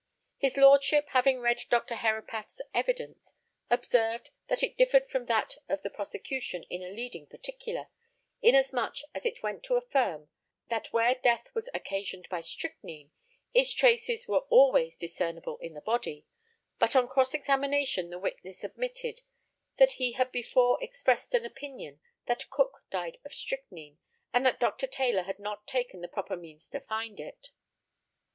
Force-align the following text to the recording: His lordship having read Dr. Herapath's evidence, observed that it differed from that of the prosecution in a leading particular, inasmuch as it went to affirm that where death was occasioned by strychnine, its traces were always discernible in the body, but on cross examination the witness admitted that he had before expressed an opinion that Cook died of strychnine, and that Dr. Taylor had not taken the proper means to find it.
His 0.39 0.57
lordship 0.57 1.09
having 1.09 1.41
read 1.41 1.59
Dr. 1.69 1.93
Herapath's 1.93 2.59
evidence, 2.73 3.35
observed 3.69 4.31
that 4.49 4.63
it 4.63 4.75
differed 4.75 5.07
from 5.07 5.27
that 5.27 5.57
of 5.69 5.83
the 5.83 5.91
prosecution 5.91 6.63
in 6.71 6.81
a 6.81 6.89
leading 6.89 7.27
particular, 7.27 7.87
inasmuch 8.41 8.95
as 9.13 9.27
it 9.27 9.43
went 9.43 9.63
to 9.65 9.75
affirm 9.75 10.29
that 10.69 10.91
where 10.91 11.13
death 11.13 11.49
was 11.53 11.69
occasioned 11.75 12.27
by 12.31 12.41
strychnine, 12.41 13.11
its 13.53 13.75
traces 13.75 14.27
were 14.27 14.39
always 14.49 14.97
discernible 14.97 15.57
in 15.59 15.75
the 15.75 15.81
body, 15.81 16.25
but 16.79 16.95
on 16.95 17.07
cross 17.07 17.35
examination 17.35 18.09
the 18.09 18.17
witness 18.17 18.63
admitted 18.63 19.21
that 19.77 19.91
he 19.91 20.13
had 20.13 20.31
before 20.31 20.83
expressed 20.83 21.35
an 21.35 21.45
opinion 21.45 21.99
that 22.25 22.49
Cook 22.49 22.83
died 22.89 23.19
of 23.23 23.35
strychnine, 23.35 23.99
and 24.33 24.43
that 24.47 24.59
Dr. 24.59 24.87
Taylor 24.87 25.21
had 25.21 25.37
not 25.37 25.67
taken 25.67 26.01
the 26.01 26.07
proper 26.07 26.35
means 26.35 26.67
to 26.71 26.79
find 26.81 27.19
it. 27.19 27.51